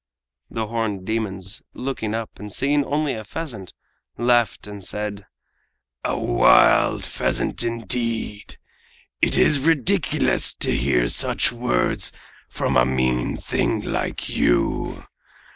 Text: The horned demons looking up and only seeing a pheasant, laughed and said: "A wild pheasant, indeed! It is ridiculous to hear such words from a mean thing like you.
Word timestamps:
The 0.49 0.65
horned 0.65 1.05
demons 1.05 1.61
looking 1.75 2.15
up 2.15 2.31
and 2.37 2.47
only 2.47 2.51
seeing 2.51 2.85
a 3.19 3.23
pheasant, 3.23 3.71
laughed 4.17 4.65
and 4.67 4.83
said: 4.83 5.27
"A 6.03 6.17
wild 6.17 7.05
pheasant, 7.05 7.61
indeed! 7.63 8.57
It 9.21 9.37
is 9.37 9.59
ridiculous 9.59 10.55
to 10.55 10.75
hear 10.75 11.07
such 11.07 11.51
words 11.51 12.11
from 12.49 12.77
a 12.77 12.83
mean 12.83 13.37
thing 13.37 13.81
like 13.81 14.27
you. 14.27 15.03